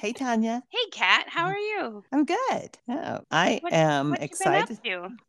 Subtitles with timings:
[0.00, 0.62] Hey, Tanya.
[0.70, 1.26] Hey, Kat.
[1.28, 2.04] How mm, are you?
[2.10, 2.78] I'm good.
[2.88, 4.80] Oh, I what, am what excited.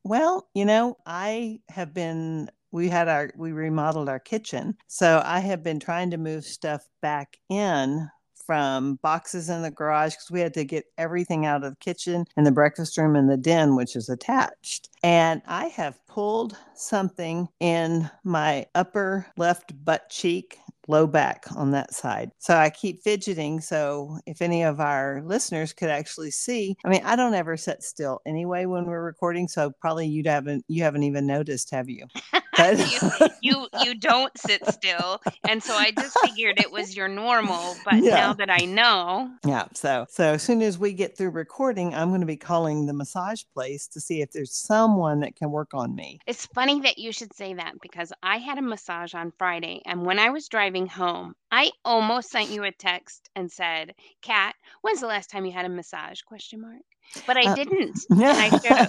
[0.05, 5.41] Well, you know, I have been we had our we remodeled our kitchen so i
[5.41, 8.09] have been trying to move stuff back in
[8.45, 12.25] from boxes in the garage because we had to get everything out of the kitchen
[12.35, 14.89] and the breakfast room and the den, which is attached.
[15.03, 20.59] And I have pulled something in my upper left butt cheek
[20.91, 22.31] low back on that side.
[22.37, 23.61] So I keep fidgeting.
[23.61, 27.81] So if any of our listeners could actually see, I mean, I don't ever sit
[27.81, 29.47] still anyway when we're recording.
[29.47, 32.05] So probably you haven't you haven't even noticed, have you?
[32.69, 37.75] you, you you don't sit still, and so I just figured it was your normal.
[37.85, 38.15] But yeah.
[38.15, 39.65] now that I know, yeah.
[39.73, 42.93] So so as soon as we get through recording, I'm going to be calling the
[42.93, 46.19] massage place to see if there's someone that can work on me.
[46.27, 50.05] It's funny that you should say that because I had a massage on Friday, and
[50.05, 55.01] when I was driving home, I almost sent you a text and said, "Kat, when's
[55.01, 56.81] the last time you had a massage?" Question mark
[57.27, 57.99] but I uh, didn't.
[58.11, 58.87] I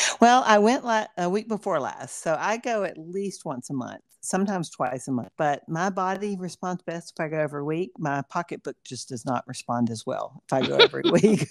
[0.20, 3.74] well, I went la- a week before last, so I go at least once a
[3.74, 5.30] month, sometimes twice a month.
[5.36, 7.92] But my body responds best if I go every week.
[7.98, 11.48] My pocketbook just does not respond as well if I go every week.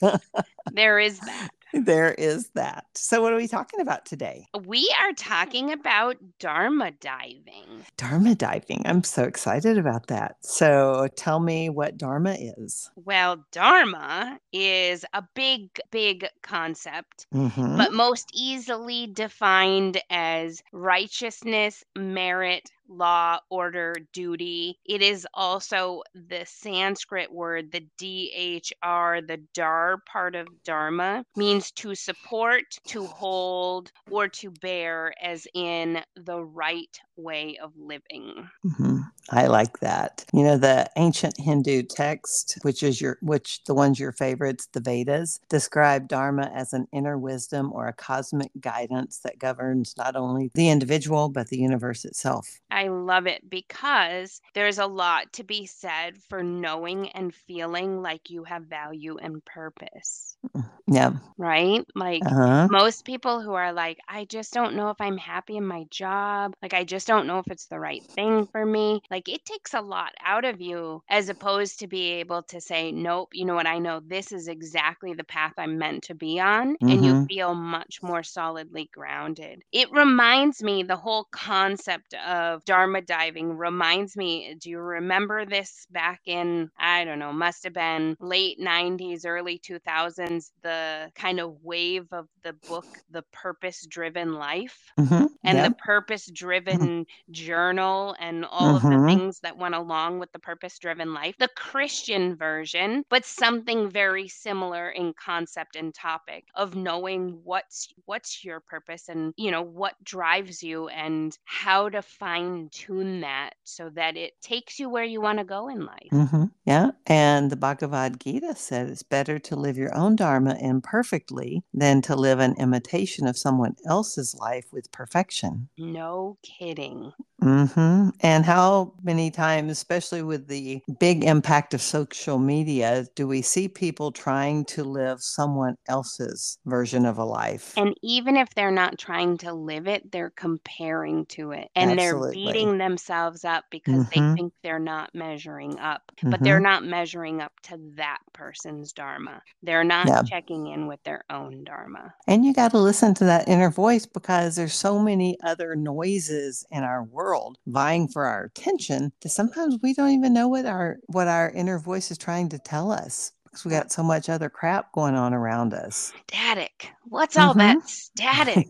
[0.71, 1.49] there is that
[1.83, 2.85] there is that.
[2.93, 4.47] So, what are we talking about today?
[4.65, 7.85] We are talking about Dharma diving.
[7.97, 8.83] Dharma diving.
[8.85, 10.37] I'm so excited about that.
[10.41, 12.89] So, tell me what Dharma is.
[12.95, 17.77] Well, Dharma is a big, big concept, mm-hmm.
[17.77, 24.77] but most easily defined as righteousness, merit, law, order, duty.
[24.85, 31.95] It is also the Sanskrit word, the DHR, the Dar part of Dharma, means to
[31.95, 38.49] support, to hold, or to bear, as in the right way of living.
[38.65, 38.99] Mm-hmm.
[39.31, 40.25] I like that.
[40.33, 44.79] You know, the ancient Hindu text, which is your, which the ones your favorites, the
[44.79, 50.51] Vedas, describe Dharma as an inner wisdom or a cosmic guidance that governs not only
[50.53, 52.59] the individual, but the universe itself.
[52.69, 58.29] I love it because there's a lot to be said for knowing and feeling like
[58.29, 60.37] you have value and purpose.
[60.55, 61.11] Mm, yeah.
[61.37, 61.85] Right?
[61.95, 62.67] Like uh-huh.
[62.69, 66.53] most people who are like, I just don't know if I'm happy in my job.
[66.61, 69.01] Like, I just don't know if it's the right thing for me.
[69.09, 72.91] Like, it takes a lot out of you as opposed to be able to say,
[72.91, 73.67] nope, you know what?
[73.67, 76.73] I know this is exactly the path I'm meant to be on.
[76.73, 76.89] Mm-hmm.
[76.89, 77.25] And you mm-hmm.
[77.25, 79.63] feel much more solidly grounded.
[79.71, 84.55] It reminds me the whole concept of Dharma diving reminds me.
[84.59, 89.59] Do you remember this back in, I don't know, must have been late 90s, early
[89.59, 94.77] 2000s, the kind of wave of the book, The Purpose Driven Life?
[94.99, 95.25] Mm-hmm.
[95.43, 95.69] And yeah.
[95.69, 96.94] the purpose driven mm-hmm.
[97.31, 98.75] Journal and all mm-hmm.
[98.75, 99.07] of the mm-hmm.
[99.07, 101.35] things that went along with the purpose driven life.
[101.39, 108.43] The Christian version, but something very similar in concept and topic of knowing what's what's
[108.43, 113.89] your purpose and you know what drives you and how to fine tune that so
[113.95, 116.09] that it takes you where you want to go in life.
[116.11, 116.45] Mm-hmm.
[116.65, 116.91] Yeah.
[117.07, 122.15] And the Bhagavad Gita said it's better to live your own Dharma imperfectly than to
[122.15, 125.69] live an imitation of someone else's life with perfection.
[125.77, 127.13] No kidding training
[127.45, 128.09] Mm-hmm.
[128.21, 133.67] And how many times, especially with the big impact of social media, do we see
[133.67, 137.73] people trying to live someone else's version of a life?
[137.77, 142.43] And even if they're not trying to live it, they're comparing to it and Absolutely.
[142.43, 144.29] they're beating themselves up because mm-hmm.
[144.29, 146.31] they think they're not measuring up, mm-hmm.
[146.31, 149.41] but they're not measuring up to that person's Dharma.
[149.61, 150.23] They're not yeah.
[150.23, 152.13] checking in with their own Dharma.
[152.27, 156.65] And you got to listen to that inner voice because there's so many other noises
[156.71, 160.65] in our world world vying for our attention that sometimes we don't even know what
[160.65, 164.29] our what our inner voice is trying to tell us because we got so much
[164.29, 166.11] other crap going on around us.
[166.27, 166.89] Static.
[167.05, 167.79] What's all mm-hmm.
[167.79, 168.67] that static?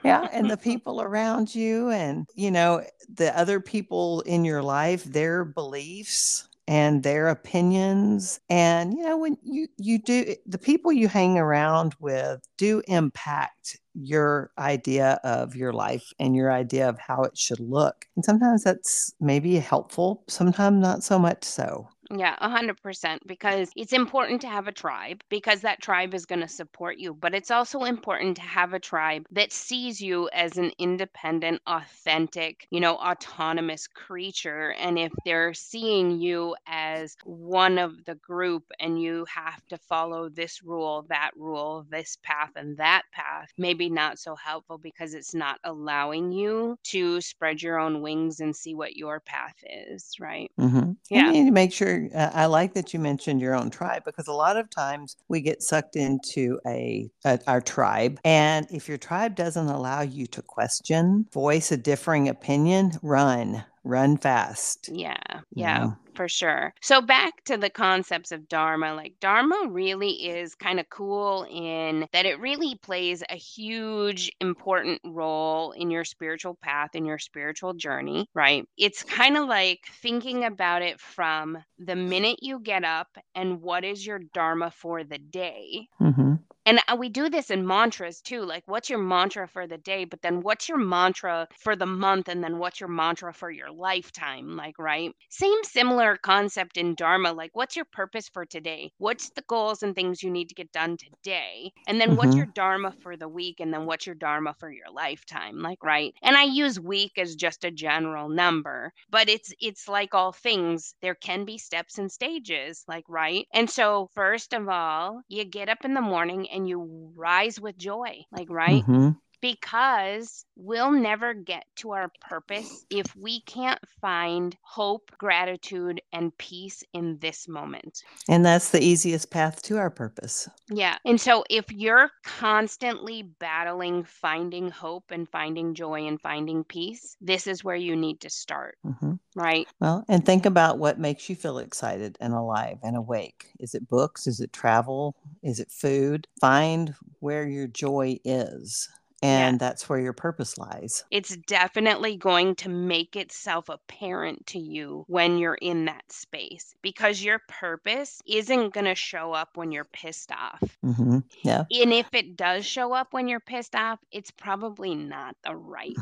[0.04, 2.82] yeah, and the people around you and you know
[3.14, 9.36] the other people in your life, their beliefs and their opinions and you know when
[9.42, 15.72] you you do the people you hang around with do impact your idea of your
[15.72, 18.06] life and your idea of how it should look.
[18.16, 21.88] And sometimes that's maybe helpful, sometimes not so much so.
[22.14, 23.26] Yeah, 100%.
[23.26, 27.14] Because it's important to have a tribe because that tribe is going to support you.
[27.14, 32.66] But it's also important to have a tribe that sees you as an independent, authentic,
[32.70, 34.74] you know, autonomous creature.
[34.78, 40.28] And if they're seeing you as one of the group and you have to follow
[40.28, 45.34] this rule, that rule, this path, and that path, maybe not so helpful because it's
[45.34, 50.50] not allowing you to spread your own wings and see what your path is, right?
[50.60, 50.92] Mm-hmm.
[51.08, 51.26] Yeah.
[51.26, 52.01] You need to make sure.
[52.14, 55.40] Uh, I like that you mentioned your own tribe because a lot of times we
[55.40, 60.42] get sucked into a, a our tribe, and if your tribe doesn't allow you to
[60.42, 64.88] question, voice a differing opinion, run run fast.
[64.92, 65.16] Yeah,
[65.54, 66.74] yeah, for sure.
[66.80, 72.06] So back to the concepts of Dharma, like Dharma really is kind of cool in
[72.12, 77.74] that it really plays a huge, important role in your spiritual path, in your spiritual
[77.74, 78.66] journey, right?
[78.76, 83.84] It's kind of like thinking about it from the minute you get up and what
[83.84, 85.88] is your Dharma for the day.
[86.00, 86.34] Mm-hmm
[86.66, 90.04] and uh, we do this in mantras too like what's your mantra for the day?
[90.04, 92.28] But then what's your mantra for the month?
[92.28, 94.56] And then what's your mantra for your lifetime?
[94.56, 95.12] Like right?
[95.28, 98.92] Same similar concept in dharma like what's your purpose for today?
[98.98, 101.72] What's the goals and things you need to get done today?
[101.86, 102.18] And then mm-hmm.
[102.18, 103.60] what's your dharma for the week?
[103.60, 105.60] And then what's your dharma for your lifetime?
[105.60, 106.14] Like right?
[106.22, 110.94] And i use week as just a general number but it's it's like all things
[111.02, 113.46] there can be steps and stages like right?
[113.54, 117.76] And so first of all you get up in the morning and you rise with
[117.76, 118.84] joy like right?
[118.86, 119.10] Mm-hmm
[119.42, 126.82] because we'll never get to our purpose if we can't find hope, gratitude, and peace
[126.94, 128.02] in this moment.
[128.28, 130.48] And that's the easiest path to our purpose.
[130.70, 130.96] Yeah.
[131.04, 137.46] And so if you're constantly battling finding hope and finding joy and finding peace, this
[137.46, 138.78] is where you need to start.
[138.86, 139.14] Mm-hmm.
[139.34, 139.66] Right.
[139.80, 143.50] Well, and think about what makes you feel excited and alive and awake.
[143.58, 144.28] Is it books?
[144.28, 145.16] Is it travel?
[145.42, 146.28] Is it food?
[146.40, 148.88] Find where your joy is
[149.22, 151.04] and that's where your purpose lies.
[151.10, 157.22] It's definitely going to make itself apparent to you when you're in that space because
[157.22, 160.62] your purpose isn't going to show up when you're pissed off.
[160.84, 161.18] Mm-hmm.
[161.42, 161.64] Yeah.
[161.70, 165.96] And if it does show up when you're pissed off, it's probably not the right.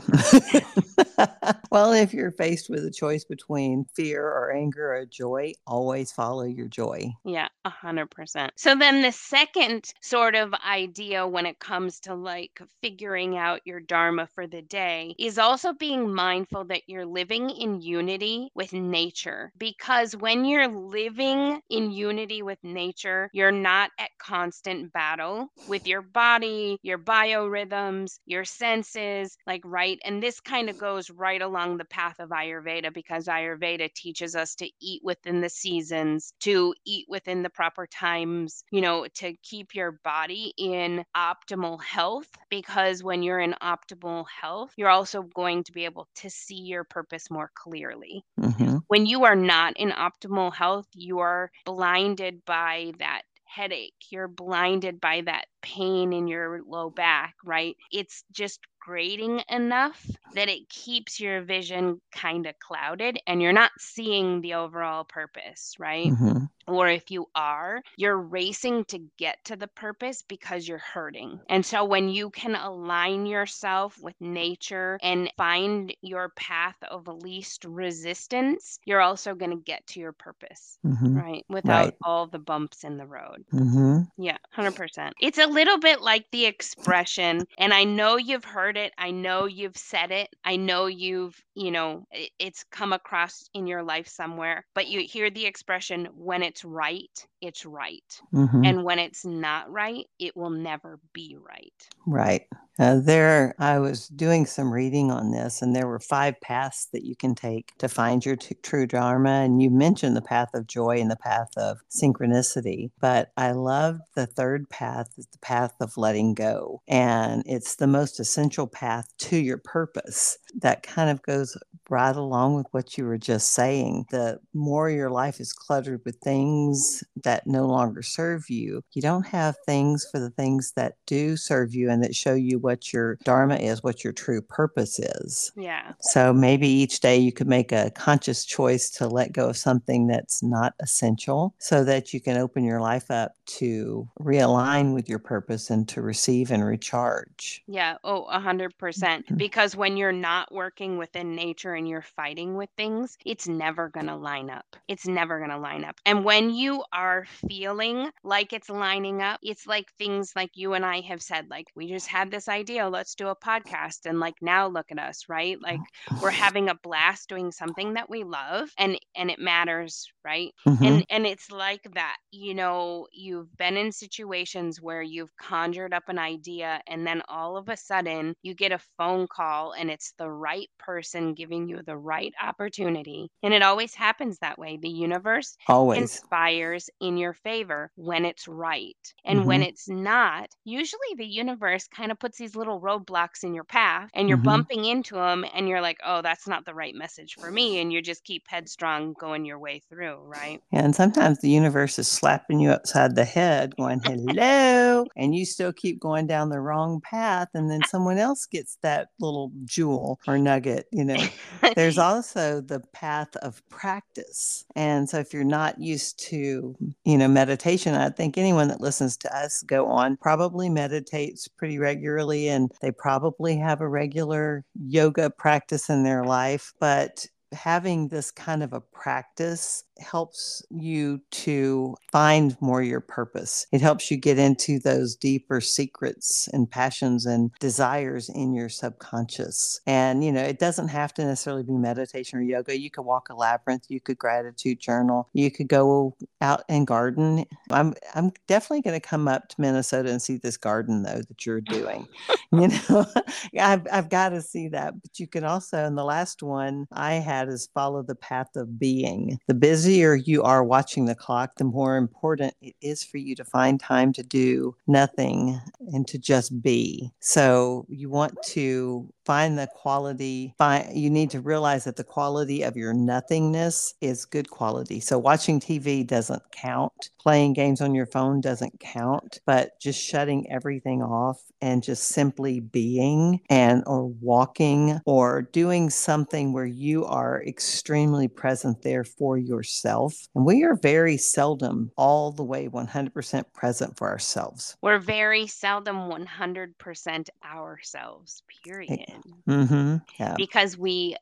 [1.70, 6.44] well, if you're faced with a choice between fear or anger or joy, always follow
[6.44, 7.12] your joy.
[7.24, 8.52] Yeah, a hundred percent.
[8.56, 13.60] So then the second sort of idea when it comes to like figure figuring out
[13.64, 18.72] your Dharma for the day is also being mindful that you're living in unity with
[18.72, 19.50] nature.
[19.58, 26.02] Because when you're living in unity with nature, you're not at constant battle with your
[26.02, 29.98] body, your biorhythms, your senses, like, right?
[30.04, 34.54] And this kind of goes right along the path of Ayurveda because Ayurveda teaches us
[34.56, 39.74] to eat within the seasons, to eat within the proper times, you know, to keep
[39.74, 45.64] your body in optimal health because because when you're in optimal health, you're also going
[45.64, 48.24] to be able to see your purpose more clearly.
[48.38, 48.78] Mm-hmm.
[48.88, 53.94] When you are not in optimal health, you are blinded by that headache.
[54.10, 57.76] You're blinded by that pain in your low back, right?
[57.90, 60.04] It's just grating enough
[60.34, 65.74] that it keeps your vision kind of clouded and you're not seeing the overall purpose,
[65.78, 66.08] right?
[66.08, 66.44] Mm-hmm.
[66.66, 71.40] Or if you are, you're racing to get to the purpose because you're hurting.
[71.48, 77.64] And so when you can align yourself with nature and find your path of least
[77.64, 81.16] resistance, you're also going to get to your purpose, mm-hmm.
[81.16, 81.44] right?
[81.48, 81.94] Without right.
[82.04, 83.44] all the bumps in the road.
[83.52, 84.22] Mm-hmm.
[84.22, 85.12] Yeah, 100%.
[85.20, 89.46] It's a little bit like the expression, and I know you've heard it, I know
[89.46, 92.06] you've said it, I know you've, you know,
[92.38, 97.26] it's come across in your life somewhere, but you hear the expression when it's right,
[97.40, 98.20] it's right.
[98.32, 98.64] Mm-hmm.
[98.64, 101.88] And when it's not right, it will never be right.
[102.06, 102.46] Right.
[102.78, 107.04] Uh, there, I was doing some reading on this, and there were five paths that
[107.04, 109.30] you can take to find your t- true Dharma.
[109.44, 112.90] And you mentioned the path of joy and the path of synchronicity.
[113.00, 116.82] But I love the third path, is the path of letting go.
[116.88, 120.38] And it's the most essential path to your purpose.
[120.60, 121.56] That kind of goes
[121.90, 124.06] right along with what you were just saying.
[124.10, 129.26] The more your life is cluttered with things that no longer serve you, you don't
[129.28, 133.16] have things for the things that do serve you and that show you what your
[133.24, 135.52] dharma is, what your true purpose is.
[135.56, 135.92] Yeah.
[136.00, 140.06] So maybe each day you could make a conscious choice to let go of something
[140.06, 145.18] that's not essential so that you can open your life up to realign with your
[145.18, 147.62] purpose and to receive and recharge.
[147.66, 147.96] Yeah.
[148.04, 149.26] Oh, a hundred percent.
[149.26, 149.36] Mm-hmm.
[149.36, 154.06] Because when you're not working within nature and you're fighting with things, it's never going
[154.06, 154.76] to line up.
[154.88, 156.00] It's never going to line up.
[156.06, 160.84] And when you are feeling like it's lining up, it's like things like you and
[160.84, 164.06] I have said, like, we just had this idea, let's do a podcast.
[164.06, 165.58] And like, now look at us, right?
[165.62, 165.82] Like,
[166.20, 170.82] we're having a blast doing something that we love and and it matters right Mhm.
[170.82, 176.04] and and it's like that you know you've been in situations where you've conjured up
[176.08, 180.12] an idea and then all of a sudden you get a phone call and it's
[180.18, 184.88] the right person giving you the right opportunity and it always happens that way the
[184.90, 186.22] universe Always.
[186.24, 188.96] inspires in your favor when it's right.
[189.24, 189.62] And when Mhm.
[189.62, 194.28] it's not, usually the universe kind of puts these little roadblocks in your path and
[194.28, 194.44] you're Mhm.
[194.44, 197.78] bumping into them and you're like, oh, that's not the right message for me.
[197.80, 200.60] And you just keep headstrong going your way through, right?
[200.72, 205.06] And sometimes the universe is slapping you upside the head, going, hello.
[205.16, 207.48] And you still keep going down the wrong path.
[207.54, 211.22] And then someone else gets that little jewel or nugget, you know.
[211.76, 214.64] There's also the path of practice.
[214.74, 219.16] And so if you're not used to, you know, meditation, I think anyone that listens
[219.18, 225.30] to us go on probably meditates pretty regularly and they probably have a regular yoga
[225.30, 226.72] practice in their life.
[226.80, 233.66] But having this kind of a practice helps you to find more your purpose.
[233.72, 239.80] It helps you get into those deeper secrets and passions and desires in your subconscious.
[239.86, 242.78] And, you know, it doesn't have to necessarily be meditation or yoga.
[242.78, 247.44] You could walk a labyrinth, you could gratitude journal, you could go out and garden.
[247.70, 251.46] I'm I'm definitely going to come up to Minnesota and see this garden though that
[251.46, 252.06] you're doing.
[252.52, 253.06] you know,
[253.58, 255.00] I've I've got to see that.
[255.00, 258.78] But you can also, in the last one I had is follow the path of
[258.78, 259.38] being.
[259.46, 263.44] The busier you are watching the clock, the more important it is for you to
[263.44, 265.60] find time to do nothing
[265.92, 267.10] and to just be.
[267.20, 272.62] So you want to find the quality find you need to realize that the quality
[272.62, 278.06] of your nothingness is good quality so watching tv doesn't count playing games on your
[278.06, 285.00] phone doesn't count but just shutting everything off and just simply being and or walking
[285.04, 291.16] or doing something where you are extremely present there for yourself and we are very
[291.16, 299.06] seldom all the way 100% present for ourselves We're very seldom 100% ourselves, period.
[299.48, 299.96] mm-hmm.
[300.18, 301.16] yeah because we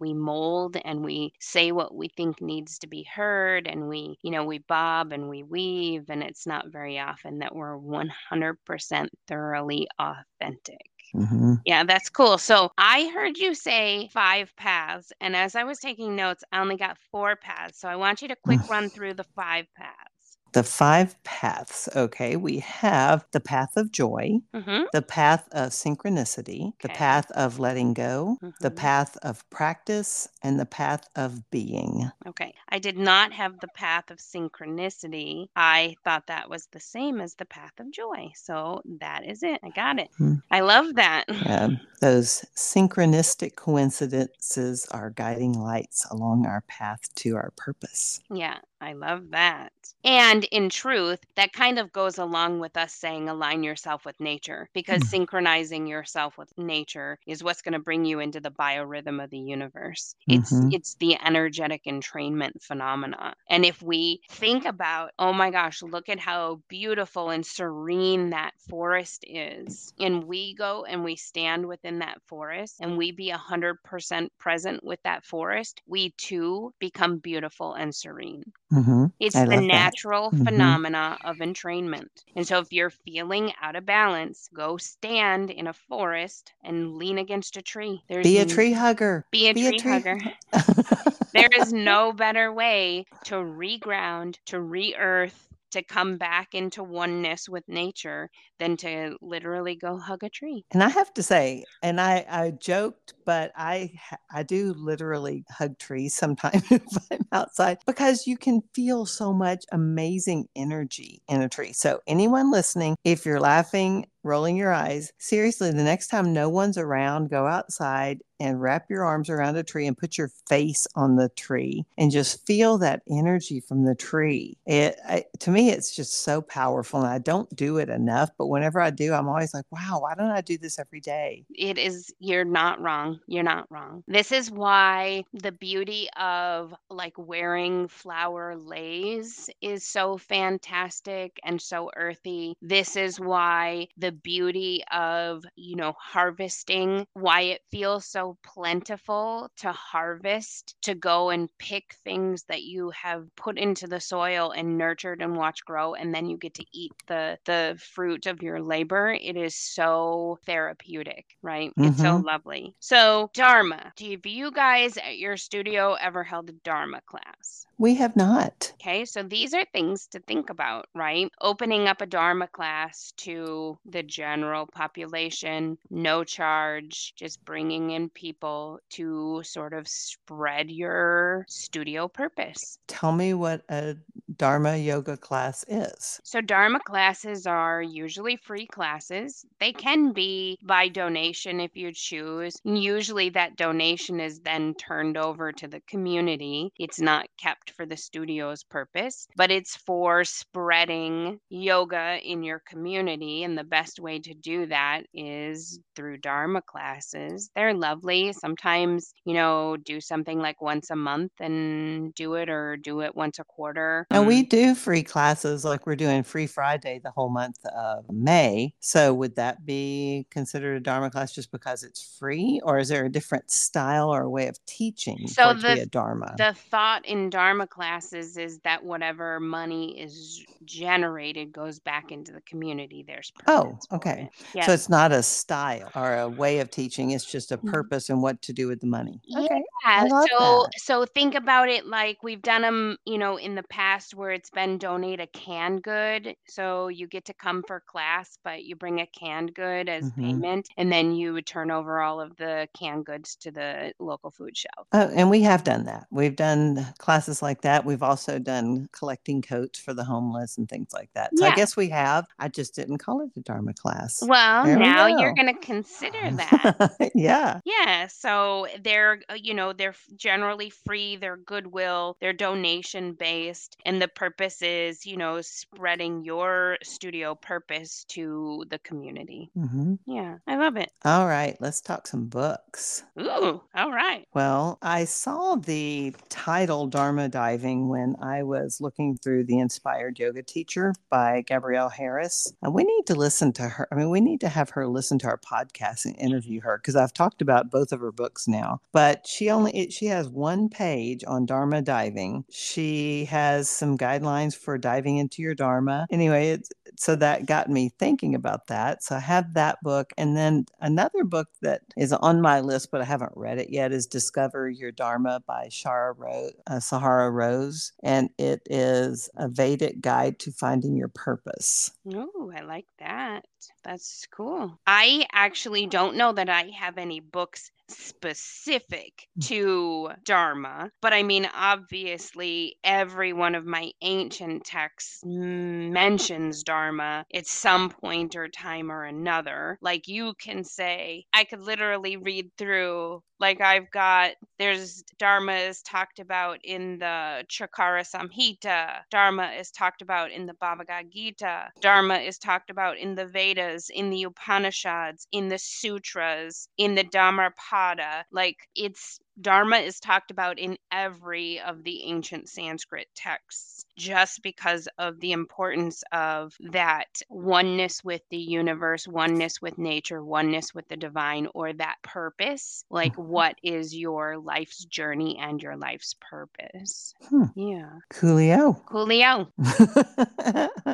[0.00, 4.30] we mold and we say what we think needs to be heard and we you
[4.30, 9.88] know we bob and we weave and it's not very often that we're 100% thoroughly
[9.98, 10.78] authentic
[11.14, 12.38] hmm yeah that's cool.
[12.38, 16.76] So i heard you say five paths and as i was taking notes i only
[16.76, 20.09] got four paths so i want you to quick run through the five paths
[20.52, 21.88] the five paths.
[21.94, 27.58] Okay, we have the path of joy, hmm the path of synchronicity, the path of
[27.60, 28.76] letting go, the Mhm.
[28.76, 32.10] path of practice, and the path of being.
[32.26, 37.20] okay i did not have the path of synchronicity i thought that was the same
[37.20, 40.34] as the path of joy so that is it i got it Hmm.
[40.50, 47.52] i love that Um, those synchronistic coincidences are guiding lights along our path to our
[47.56, 48.20] purpose.
[48.30, 49.72] Yeah, I love that.
[50.02, 54.70] And in truth, that kind of goes along with us saying align yourself with nature
[54.72, 55.06] because Mm.
[55.06, 59.38] synchronizing yourself with nature is what's going to bring you into the biorhythm of the
[59.38, 60.14] universe.
[60.26, 60.70] It's Mhm.
[60.70, 63.34] it's the energetic entrainment phenomena.
[63.50, 68.54] And if we think about, oh my gosh, look at how beautiful and serene that
[68.70, 69.92] forest is.
[69.98, 75.00] And we go and we stand within that forest and we be 100% present with
[75.04, 78.44] that forest, we too become beautiful and serene.
[78.70, 79.94] Hmm It's I the love that.
[79.96, 80.42] natural Mhm.
[80.44, 82.24] phenomena of entrainment.
[82.34, 87.18] And so if you're feeling out of balance, go stand in a forest and lean
[87.18, 88.02] against a tree.
[88.08, 89.26] There's Be a n- tree hugger.
[89.30, 90.18] Be a Be tree, a tree hugger.
[91.32, 97.66] there is no better way to reground, to re-earth, to come back into oneness with
[97.68, 100.64] nature than to literally go hug a tree.
[100.72, 103.92] And I have to say, and I, I joked, but I
[104.34, 106.82] I do literally hug trees sometimes if
[107.12, 111.72] I'm outside because you can feel so much amazing energy in a tree.
[111.72, 116.76] So anyone listening, if you're laughing, rolling your eyes, seriously, the next time no one's
[116.76, 121.16] around, go outside and wrap your arms around a tree and put your face on
[121.16, 124.56] the tree and just feel that energy from the tree.
[124.66, 128.30] It I, to me, it's just so powerful, and I don't do it enough.
[128.38, 131.44] But whenever I do, I'm always like, wow, why don't I do this every day?
[131.54, 133.19] It is, you're not wrong.
[133.26, 134.02] You're not wrong.
[134.06, 141.90] This is why the beauty of like wearing flower leis is so fantastic and so
[141.96, 142.54] earthy.
[142.60, 149.72] This is why the beauty of, you know, harvesting, why it feels so plentiful to
[149.72, 155.22] harvest, to go and pick things that you have put into the soil and nurtured
[155.22, 159.16] and watched grow and then you get to eat the the fruit of your labor.
[159.20, 161.70] It is so therapeutic, right?
[161.70, 161.84] Mm-hmm.
[161.84, 162.26] It's so mm-hmm.
[162.26, 162.74] lovely.
[162.80, 162.99] So,
[163.32, 167.66] Dharma, do you guys at your studio ever held a Dharma class?
[167.78, 168.74] We have not.
[168.74, 171.32] Okay, so these are things to think about, right?
[171.40, 178.80] Opening up a Dharma class to the general population, no charge, just bringing in people
[178.90, 182.78] to sort of spread your studio purpose.
[182.86, 183.96] Tell me what a
[184.40, 186.18] Dharma yoga class is.
[186.24, 189.44] So, Dharma classes are usually free classes.
[189.60, 192.56] They can be by donation if you choose.
[192.64, 196.72] Usually, that donation is then turned over to the community.
[196.78, 203.44] It's not kept for the studio's purpose, but it's for spreading yoga in your community.
[203.44, 207.50] And the best way to do that is through Dharma classes.
[207.54, 208.32] They're lovely.
[208.32, 213.14] Sometimes, you know, do something like once a month and do it or do it
[213.14, 214.06] once a quarter.
[214.10, 218.74] And we do free classes like we're doing Free Friday the whole month of May.
[218.80, 222.60] So would that be considered a Dharma class just because it's free?
[222.64, 226.34] Or is there a different style or a way of teaching so the, Dharma?
[226.38, 232.40] The thought in Dharma classes is that whatever money is generated goes back into the
[232.42, 233.04] community.
[233.06, 234.30] There's oh, okay.
[234.54, 234.66] Yes.
[234.66, 237.10] So it's not a style or a way of teaching.
[237.10, 237.70] It's just a mm-hmm.
[237.70, 239.20] purpose and what to do with the money.
[239.36, 239.62] Okay.
[239.84, 240.06] Yeah.
[240.08, 240.70] So that.
[240.76, 244.50] so think about it like we've done them, you know, in the past where it's
[244.50, 246.36] been donate a canned good.
[246.46, 250.20] So you get to come for class, but you bring a canned good as mm-hmm.
[250.20, 254.30] payment, and then you would turn over all of the canned goods to the local
[254.30, 254.86] food shelf.
[254.92, 256.06] Oh, and we have done that.
[256.10, 257.86] We've done classes like that.
[257.86, 261.30] We've also done collecting coats for the homeless and things like that.
[261.36, 261.52] So yeah.
[261.52, 262.26] I guess we have.
[262.38, 264.22] I just didn't call it a Dharma class.
[264.22, 267.10] Well, there now we you're going to consider that.
[267.14, 267.60] yeah.
[267.64, 268.08] Yeah.
[268.08, 273.78] So they're, uh, you know, they're generally free, they're goodwill, they're donation based.
[273.86, 279.50] And the purpose is, you know, spreading your studio purpose to the community.
[279.56, 279.94] Mm-hmm.
[280.06, 280.38] Yeah.
[280.46, 280.90] I love it.
[281.04, 281.56] All right.
[281.60, 283.04] Let's talk some books.
[283.20, 283.60] Ooh.
[283.74, 284.26] All right.
[284.34, 290.42] Well, I saw the title Dharma diving when I was looking through The Inspired Yoga
[290.42, 292.52] Teacher by Gabrielle Harris.
[292.62, 293.88] And we need to listen to her.
[293.90, 296.96] I mean, we need to have her listen to our podcast and interview her because
[296.96, 298.80] I've talked about both of her books now.
[298.92, 302.44] But she only it, she has one page on Dharma diving.
[302.50, 306.06] She has some guidelines for diving into your Dharma.
[306.10, 309.02] Anyway, it's so that got me thinking about that.
[309.02, 310.12] So I have that book.
[310.18, 313.92] And then another book that is on my list, but I haven't read it yet,
[313.92, 317.92] is Discover Your Dharma by Shara Rose, uh, Sahara Rose.
[318.02, 321.90] And it is a Vedic guide to finding your purpose.
[322.12, 323.44] Oh, I like that.
[323.84, 324.78] That's cool.
[324.86, 329.46] I actually don't know that I have any books specific mm.
[329.48, 337.46] to Dharma, but I mean, obviously, every one of my ancient texts mentions Dharma at
[337.46, 339.78] some point or time or another.
[339.80, 345.82] Like, you can say, I could literally read through like I've got there's Dharma is
[345.82, 352.16] talked about in the Charaka Samhita, Dharma is talked about in the Bhagavad Gita, Dharma
[352.16, 358.24] is talked about in the Vedas, in the Upanishads, in the sutras, in the Dhammapada.
[358.30, 364.88] Like it's Dharma is talked about in every of the ancient Sanskrit texts just because
[364.98, 370.96] of the importance of that oneness with the universe, oneness with nature, oneness with the
[370.96, 372.84] divine, or that purpose.
[372.90, 373.30] Like, mm-hmm.
[373.30, 377.14] what is your life's journey and your life's purpose?
[377.28, 377.44] Hmm.
[377.54, 377.90] Yeah.
[378.12, 378.84] Coolio.
[378.86, 379.48] Coolio.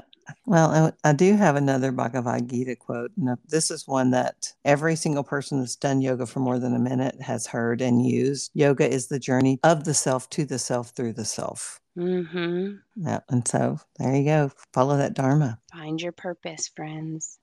[0.47, 3.11] Well, I, do have another Bhagavad Gita quote.
[3.17, 6.79] And this is one that every single person that's done yoga for more than a
[6.79, 8.53] minute has heard and used.
[8.55, 11.81] Yoga is the journey of the self to the self through the self.
[11.99, 12.77] Mm-hmm.
[12.95, 14.53] Yeah, and so there you go.
[14.73, 15.59] Follow that Dharma.
[15.73, 17.39] Find your purpose, friends.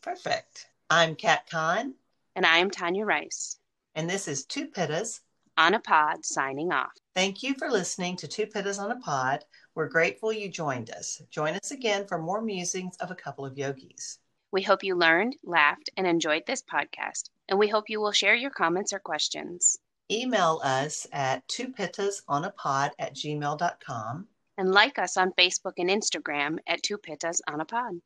[0.00, 0.66] Perfect.
[0.88, 1.94] I'm Kat Kahn.
[2.36, 3.58] And I'm Tanya Rice.
[3.96, 5.20] And this is Two Pittas
[5.58, 6.92] on a Pod signing off.
[7.14, 9.44] Thank you for listening to Two Pittas on a Pod
[9.76, 11.22] we're grateful you joined us.
[11.30, 14.18] Join us again for more musings of a couple of yogis.
[14.50, 18.34] We hope you learned, laughed, and enjoyed this podcast, and we hope you will share
[18.34, 19.78] your comments or questions.
[20.10, 26.96] Email us at twopittasonapod at gmail.com and like us on Facebook and Instagram at Two
[26.96, 28.00] Pittas on a Pod.